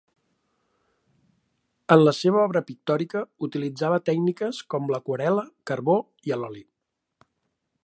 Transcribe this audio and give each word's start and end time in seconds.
En 1.95 2.01
la 2.07 2.13
seva 2.19 2.41
obra 2.45 2.63
pictòrica 2.69 3.21
utilitzava 3.49 4.01
tècniques 4.11 4.63
com 4.75 4.91
l'aquarel·la, 4.95 5.47
carbó 5.73 6.01
i 6.31 6.37
a 6.37 6.41
l'oli. 6.45 6.67